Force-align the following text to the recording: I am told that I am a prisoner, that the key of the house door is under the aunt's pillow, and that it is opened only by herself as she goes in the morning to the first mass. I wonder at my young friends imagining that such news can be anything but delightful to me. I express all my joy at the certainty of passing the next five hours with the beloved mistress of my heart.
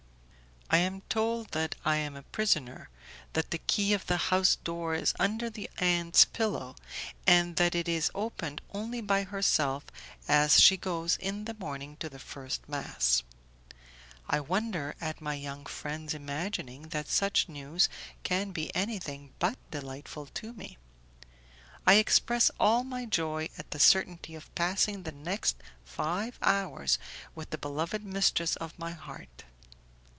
I 0.73 0.77
am 0.77 1.01
told 1.09 1.49
that 1.51 1.75
I 1.83 1.97
am 1.97 2.15
a 2.15 2.23
prisoner, 2.23 2.87
that 3.33 3.51
the 3.51 3.57
key 3.57 3.91
of 3.93 4.05
the 4.07 4.15
house 4.31 4.55
door 4.55 4.95
is 4.95 5.13
under 5.19 5.49
the 5.49 5.69
aunt's 5.79 6.23
pillow, 6.23 6.77
and 7.27 7.57
that 7.57 7.75
it 7.75 7.89
is 7.89 8.09
opened 8.15 8.61
only 8.73 9.01
by 9.01 9.23
herself 9.23 9.83
as 10.29 10.61
she 10.61 10.77
goes 10.77 11.17
in 11.17 11.43
the 11.43 11.55
morning 11.55 11.97
to 11.97 12.07
the 12.07 12.19
first 12.19 12.69
mass. 12.69 13.21
I 14.29 14.39
wonder 14.39 14.95
at 15.01 15.19
my 15.19 15.33
young 15.33 15.65
friends 15.65 16.13
imagining 16.13 16.83
that 16.83 17.09
such 17.09 17.49
news 17.49 17.89
can 18.23 18.51
be 18.53 18.73
anything 18.73 19.33
but 19.39 19.57
delightful 19.71 20.27
to 20.27 20.53
me. 20.53 20.77
I 21.85 21.95
express 21.95 22.49
all 22.61 22.85
my 22.85 23.03
joy 23.05 23.49
at 23.57 23.71
the 23.71 23.79
certainty 23.79 24.35
of 24.35 24.55
passing 24.55 25.03
the 25.03 25.11
next 25.11 25.57
five 25.83 26.39
hours 26.41 26.97
with 27.35 27.49
the 27.49 27.57
beloved 27.57 28.05
mistress 28.05 28.55
of 28.55 28.79
my 28.79 28.91
heart. 28.91 29.43